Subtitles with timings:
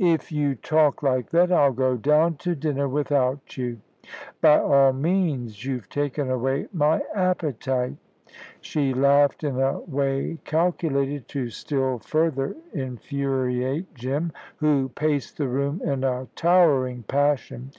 [0.00, 3.80] "If you talk like that, I'll go down to dinner without you."
[4.40, 5.62] "By all means.
[5.62, 7.96] You've taken away my appetite."
[8.62, 15.82] She laughed in a way calculated to still further infuriate Jim, who paced the room
[15.84, 17.72] in a towering passion.